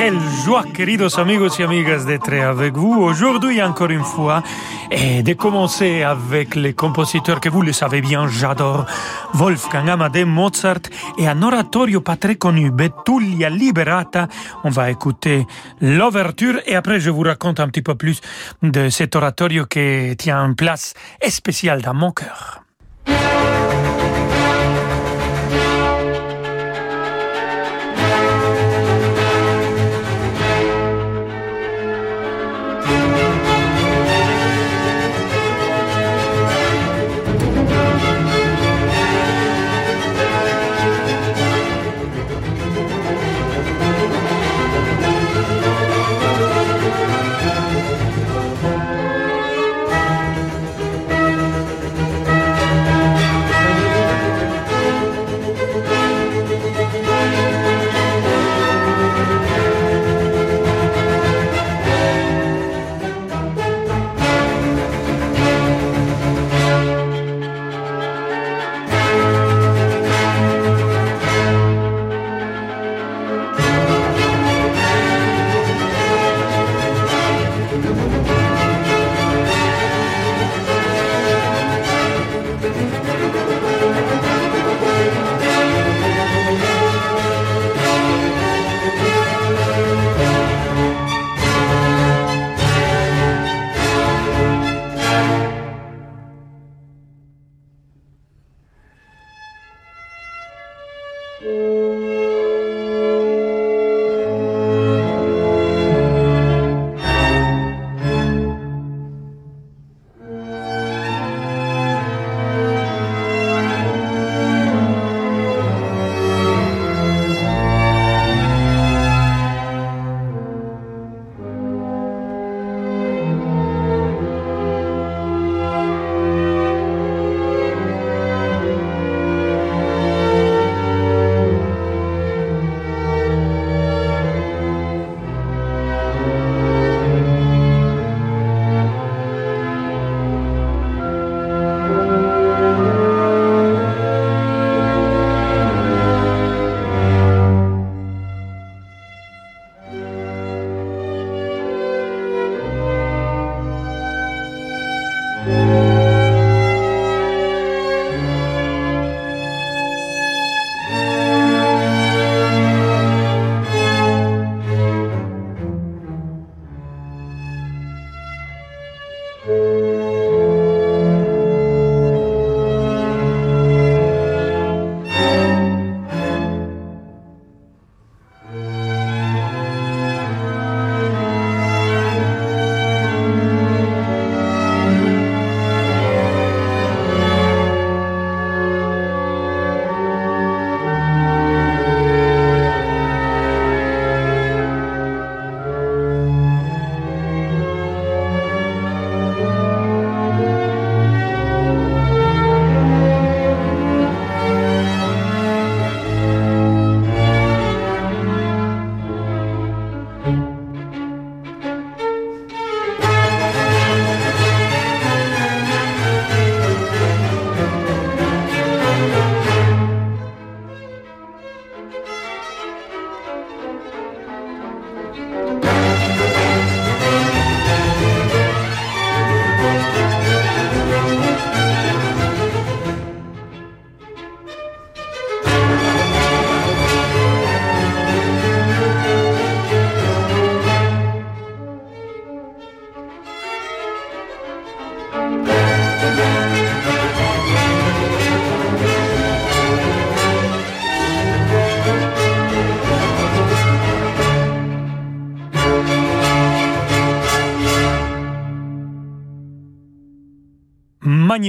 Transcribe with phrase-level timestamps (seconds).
[0.00, 4.42] Quelle joie, queridos amigos y amigas, d'être avec vous aujourd'hui encore une fois
[4.90, 8.86] et de commencer avec les compositeurs que vous le savez bien, j'adore,
[9.34, 10.88] Wolfgang Amadeus Mozart
[11.18, 14.26] et un oratorio pas très connu, Betulia Liberata.
[14.64, 15.46] On va écouter
[15.82, 18.22] l'ouverture et après je vous raconte un petit peu plus
[18.62, 20.94] de cet oratorio qui tient une place
[21.28, 22.62] spéciale dans mon cœur.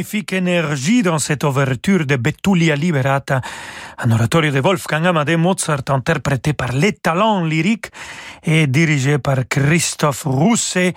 [0.01, 3.39] Magnifique énergie dans cette ouverture de Betulia Liberata,
[4.00, 7.92] un oratorio de Wolfgang Amadeus Mozart interprété par les talents lyriques
[8.42, 10.95] et dirigé par Christophe Rousset.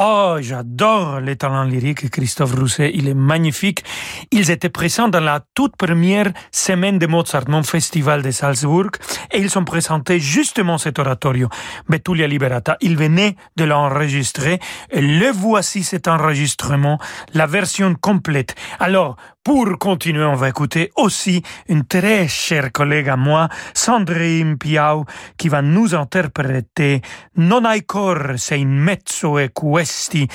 [0.00, 2.08] Oh, j'adore les talents lyriques.
[2.08, 3.82] Christophe Rousset, il est magnifique.
[4.30, 8.92] Ils étaient présents dans la toute première semaine de Mozart, mon festival de Salzbourg,
[9.32, 11.48] et ils ont présenté justement cet oratorio,
[11.88, 12.76] Betulia Liberata.
[12.80, 14.60] Ils venaient de l'enregistrer,
[14.92, 17.00] et le voici cet enregistrement,
[17.34, 18.54] la version complète.
[18.78, 25.04] Alors, pour continuer, on va écouter aussi une très chère collègue à moi, Sandrine Piau,
[25.36, 27.02] qui va nous interpréter
[27.36, 30.28] Non hai cor se in mezzo e questi,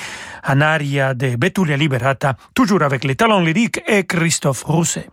[0.44, 5.08] un aria de Betulia Liberata, toujours avec les talents lyriques et Christophe Rousset.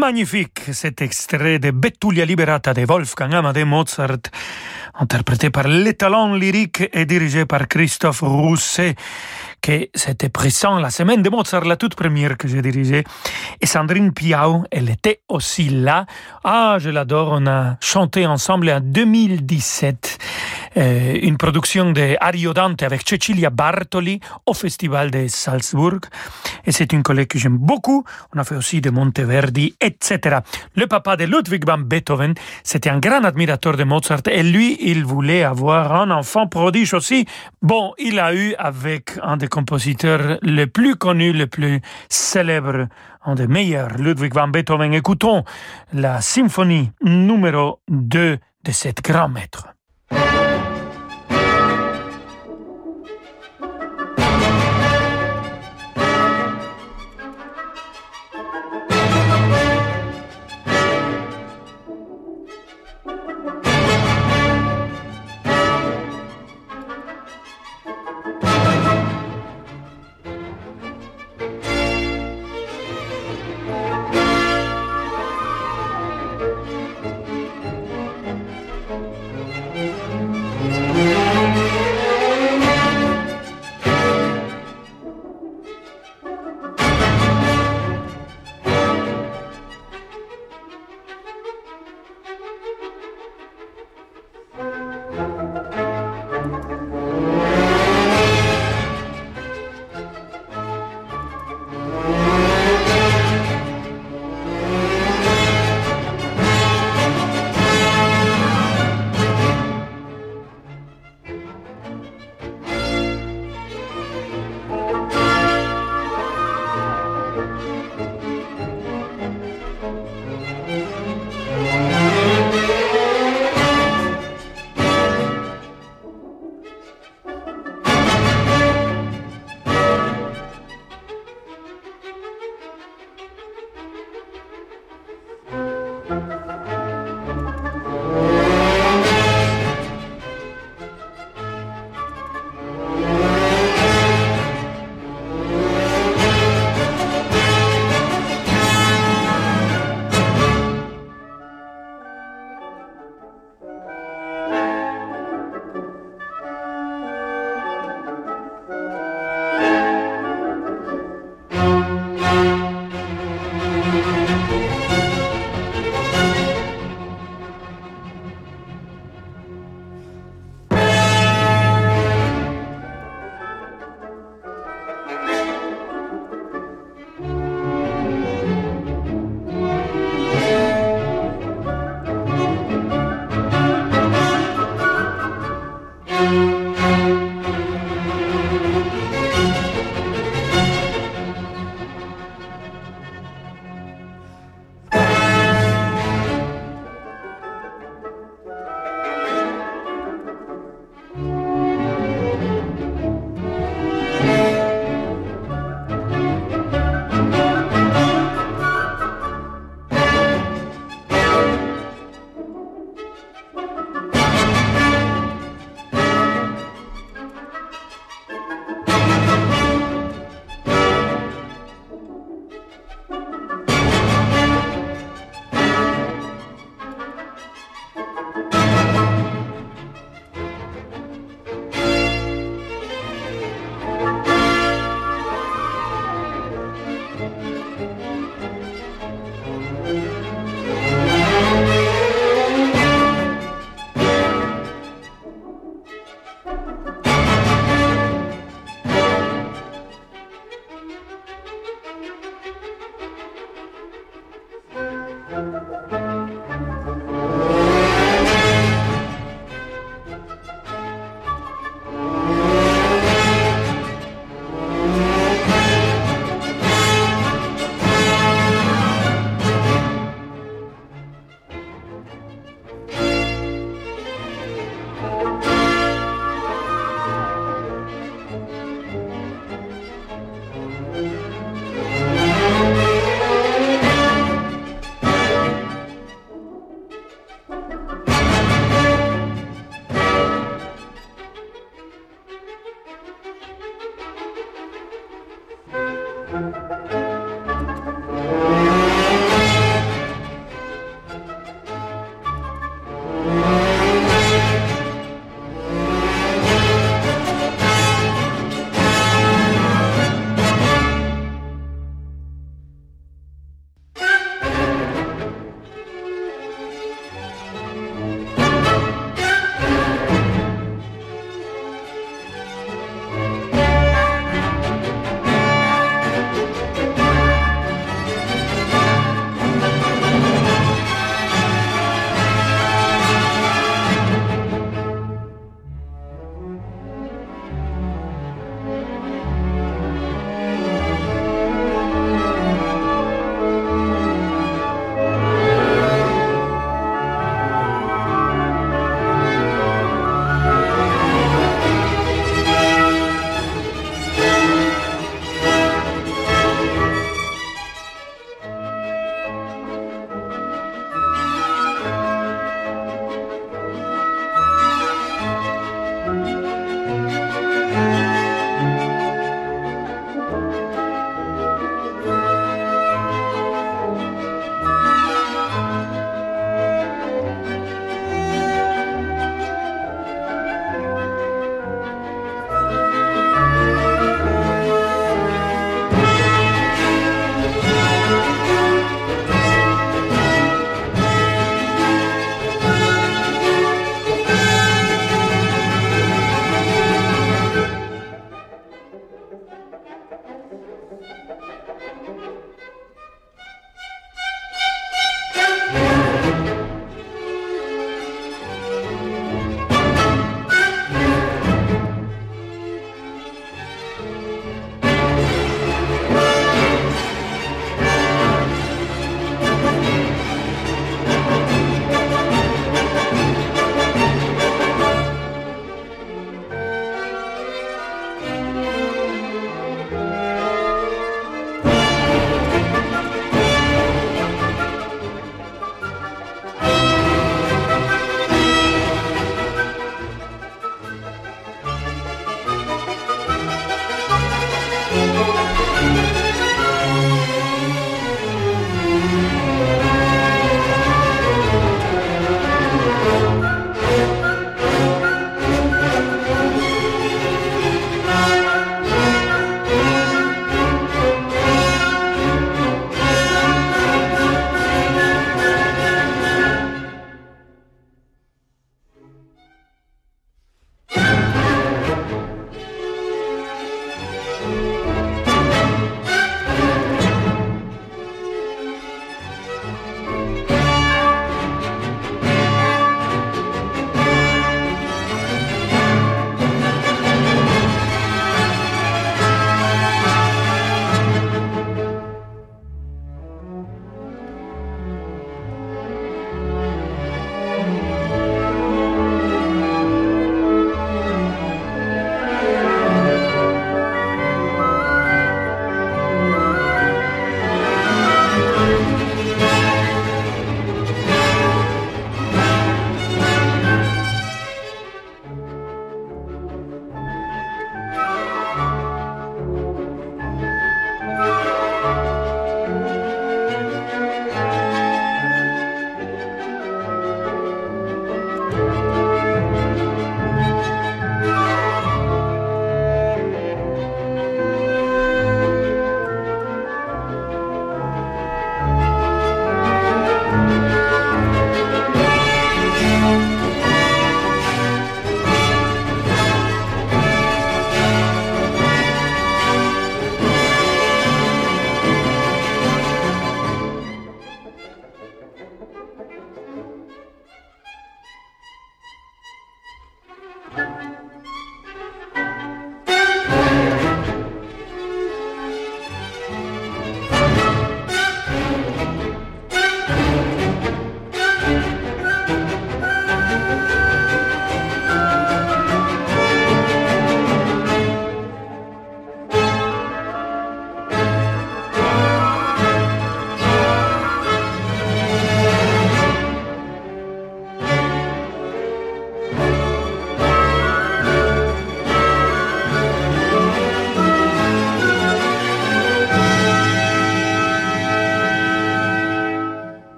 [0.00, 4.30] Magnifique cet extrait de Bettulia Liberata de Wolfgang Amadeus Mozart,
[4.98, 8.94] interprété par l'étalon lyrique et dirigé par Christophe Rousset,
[9.60, 13.04] que c'était présent la semaine de Mozart, la toute première que j'ai dirigée.
[13.60, 16.06] Et Sandrine Piau, elle était aussi là.
[16.44, 20.18] Ah, je l'adore, on a chanté ensemble en 2017
[20.76, 26.00] euh, une production de Ariodante avec Cecilia Bartoli au Festival de Salzbourg.
[26.64, 28.04] Et c'est une collègue que j'aime beaucoup.
[28.34, 30.38] On a fait aussi de Monteverdi, etc.
[30.76, 35.04] Le papa de Ludwig van Beethoven, c'était un grand admirateur de Mozart et lui, il
[35.04, 37.26] voulait avoir un enfant prodige aussi.
[37.62, 42.88] Bon, il a eu avec un des compositeurs les plus connus, le plus célèbre,
[43.24, 44.94] un des meilleurs, Ludwig van Beethoven.
[44.94, 45.44] Écoutons
[45.92, 49.68] la symphonie numéro 2 de cet grand maître.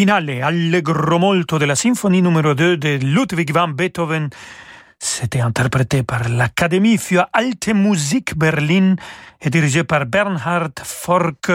[0.00, 4.30] Finale allegro molto de la symphonie numéro 2 de Ludwig van Beethoven.
[5.02, 8.96] C'était interprété par l'Académie für Alte Musik Berlin
[9.40, 11.50] et dirigé par Bernhard Fork.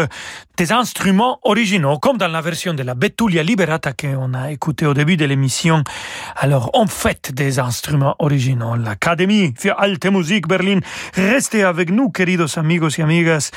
[0.58, 4.96] Des instruments originaux, comme dans la version de la Betulia Liberata qu'on a écouté au
[4.96, 5.84] début de l'émission.
[6.38, 8.76] Alors, on fait des instruments originaux.
[8.76, 10.80] L'Académie für Alte Musik Berlin.
[11.14, 13.52] Restez avec nous, queridos amigos et amigas.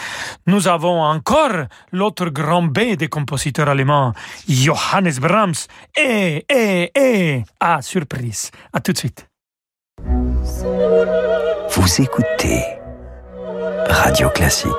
[0.46, 4.12] Nous avons encore l'autre grand B des compositeurs allemands,
[4.46, 5.66] Johannes Brahms.
[5.96, 8.51] Et, et, et, ah, surprise.
[8.74, 9.29] À tout de suite.
[11.70, 12.64] Vous écoutez
[13.90, 14.72] Radio Classique.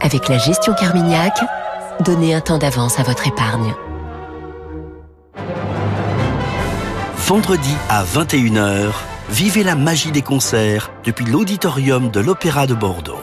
[0.00, 1.38] Avec la gestion Carmignac,
[2.00, 3.74] donnez un temps d'avance à votre épargne.
[7.26, 8.92] Vendredi à 21h,
[9.28, 13.20] vivez la magie des concerts depuis l'auditorium de l'Opéra de Bordeaux.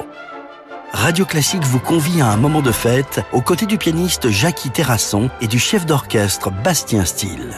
[0.93, 5.31] Radio Classique vous convie à un moment de fête aux côtés du pianiste Jackie Terrasson
[5.41, 7.55] et du chef d'orchestre Bastien Steele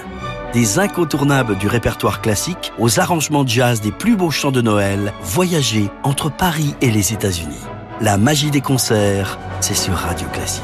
[0.57, 5.13] des incontournables du répertoire classique aux arrangements de jazz des plus beaux chants de Noël,
[5.21, 7.61] voyager entre Paris et les États-Unis.
[8.01, 10.63] La magie des concerts, c'est sur Radio Classique.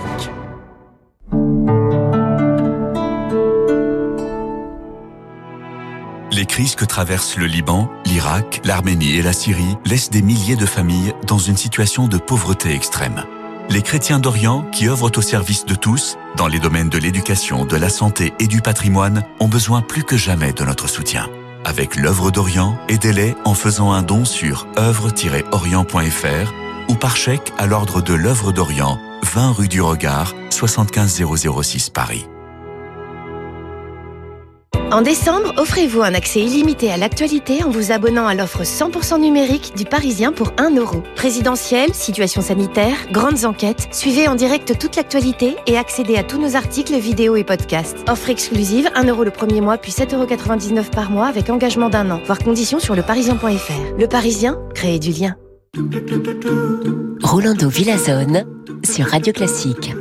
[6.31, 10.65] Les crises que traversent le Liban, l'Irak, l'Arménie et la Syrie laissent des milliers de
[10.65, 13.25] familles dans une situation de pauvreté extrême.
[13.69, 17.75] Les chrétiens d'Orient, qui œuvrent au service de tous, dans les domaines de l'éducation, de
[17.75, 21.29] la santé et du patrimoine, ont besoin plus que jamais de notre soutien.
[21.65, 26.53] Avec l'œuvre d'Orient, aidez-les en faisant un don sur œuvre-orient.fr
[26.89, 28.99] ou par chèque à l'ordre de l'œuvre d'Orient,
[29.33, 32.27] 20 rue du Regard, 75006 Paris.
[34.93, 39.73] En décembre, offrez-vous un accès illimité à l'actualité en vous abonnant à l'offre 100% numérique
[39.75, 41.01] du Parisien pour 1 euro.
[41.15, 46.55] Présidentielle, situation sanitaire, grandes enquêtes, suivez en direct toute l'actualité et accédez à tous nos
[46.55, 48.07] articles, vidéos et podcasts.
[48.07, 52.11] Offre exclusive, 1 euro le premier mois puis 7,99 euros par mois avec engagement d'un
[52.11, 52.21] an.
[52.27, 53.97] Voir conditions sur leparisien.fr.
[53.97, 55.35] Le Parisien, créez du lien.
[57.23, 58.45] Rolando Villazone
[58.83, 59.91] sur Radio Classique.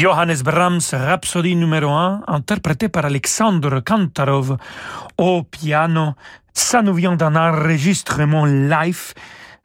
[0.00, 4.56] Johannes Brahms, Rhapsodie numéro 1, interprété par Alexandre Kantarov
[5.18, 6.14] au piano.
[6.54, 9.12] Ça nous vient d'un enregistrement live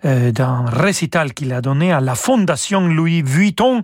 [0.05, 3.81] euh, d'un récital qu'il a donné à la Fondation Louis Vuitton,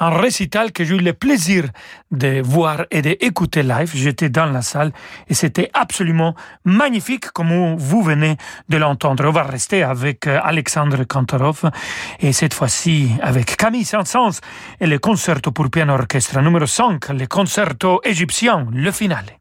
[0.00, 1.64] un récital que j'ai eu le plaisir
[2.10, 3.90] de voir et d'écouter live.
[3.94, 4.92] J'étais dans la salle
[5.28, 8.36] et c'était absolument magnifique comme vous venez
[8.68, 9.24] de l'entendre.
[9.26, 11.70] On va rester avec euh, Alexandre Kantorov
[12.20, 14.40] et cette fois-ci avec Camille Saint-Saëns
[14.80, 19.37] et le concerto pour piano orchestre numéro 5, le concerto égyptien, le finale.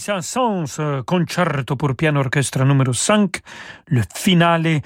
[0.00, 3.40] Saint-Saëns, concerto pour piano orchestre numéro 5,
[3.88, 4.80] le finale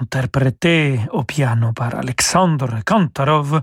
[0.00, 3.60] interprété au piano par Alexandre Kantarov.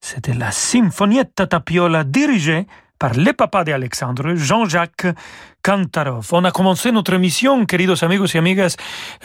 [0.00, 2.66] C'était la Sinfonietta Tapiola dirigée
[3.04, 5.08] par le papa d'Alexandre, Jean-Jacques
[5.62, 6.26] Kantarov.
[6.32, 8.76] On a commencé notre émission, queridos amigos y amigas,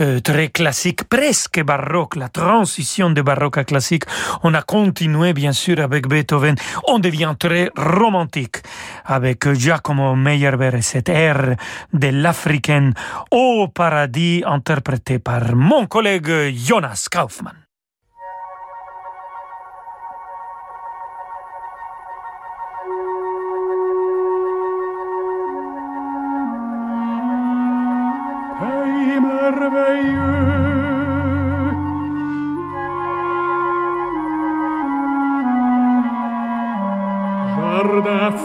[0.01, 4.03] euh, très classique, presque baroque, la transition de baroque à classique.
[4.43, 6.55] On a continué, bien sûr, avec Beethoven.
[6.89, 8.57] On devient très romantique
[9.05, 11.55] avec Giacomo Meyerbeer et cette ère
[11.93, 12.93] de l'africaine
[13.31, 17.68] au paradis interprété par mon collègue Jonas Kaufmann.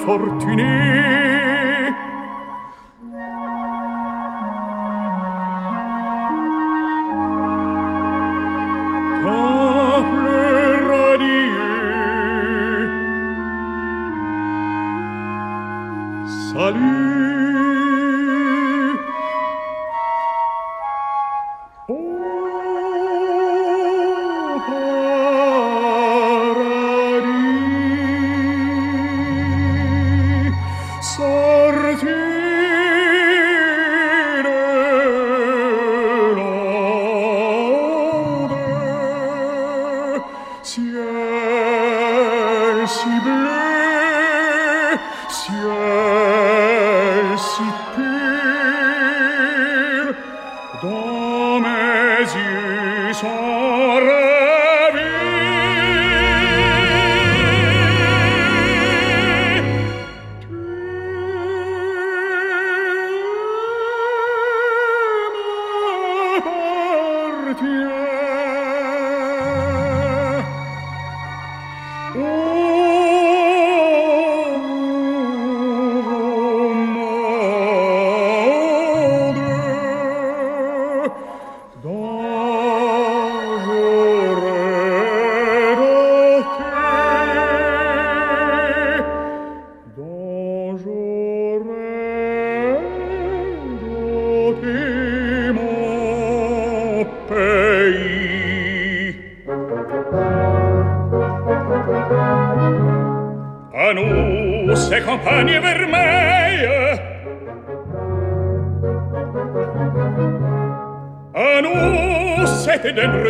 [0.05, 1.04] Fortuné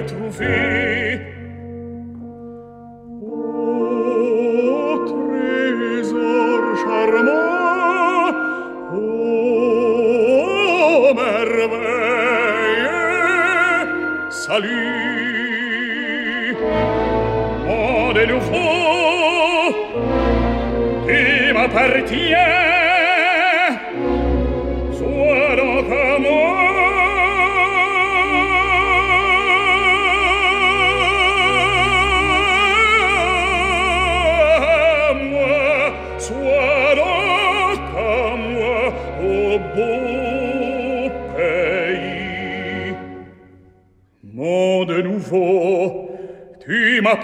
[0.09, 0.64] cette Éden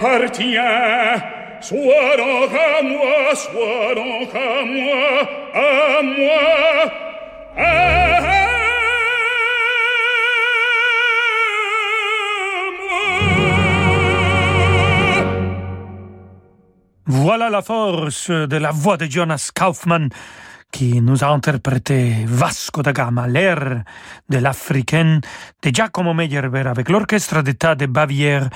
[0.01, 1.21] tu m'appartiens,
[1.61, 5.21] sois donc à moi, sois donc à moi,
[5.53, 6.41] à moi,
[7.57, 7.61] à
[12.79, 12.97] moi.
[17.05, 20.09] Voilà la force de la voix de Jonas Kaufmann
[20.81, 23.83] qui nous a interprété Vasco da Gama, l'air
[24.27, 25.21] de l'africaine
[25.61, 28.49] de Giacomo Meyerbeer avec l'orchestre d'État de Bavière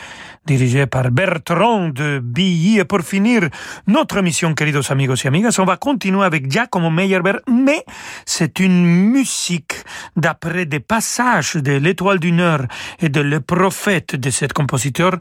[0.43, 2.79] dirigé par Bertrand de Billy.
[2.79, 3.49] Et pour finir
[3.85, 7.83] notre émission, queridos amigos y amigas, on va continuer avec Giacomo Meyerbeer, mais
[8.25, 9.75] c'est une musique
[10.15, 12.61] d'après des passages de l'Étoile du Nord
[13.01, 15.13] et de Le Prophète de cet compositeur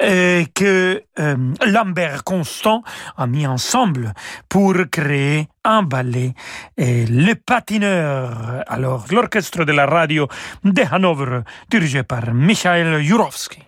[0.00, 1.36] euh, que euh,
[1.66, 2.84] Lambert Constant
[3.16, 4.14] a mis ensemble
[4.48, 6.34] pour créer un ballet
[6.76, 8.64] et le patineur.
[8.66, 10.28] Alors, l'orchestre de la radio
[10.64, 13.62] de Hanovre, dirigé par Michael Jurovski.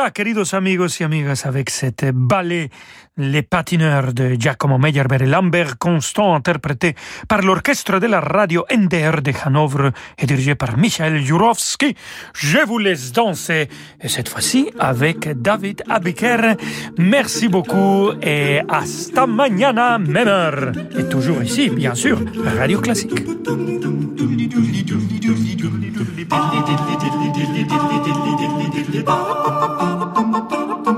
[0.00, 2.70] Voilà, queridos amigos y amigas, avec cette ballet
[3.18, 6.94] Les patineurs de Giacomo Meyerbeer et Lambert Constant, interprété
[7.28, 11.94] par l'orchestre de la radio NDR de Hanovre et dirigé par Michael Jurovski.
[12.32, 13.68] Je vous laisse danser,
[14.00, 16.56] et cette fois-ci avec David Abiker.
[16.96, 20.72] Merci beaucoup et hasta mañana, même heure.
[20.96, 22.20] Et toujours ici, bien sûr,
[22.56, 23.22] Radio Classique.